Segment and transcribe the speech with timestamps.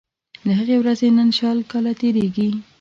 [0.47, 2.49] له هغې ورځي نن شل کاله تیریږي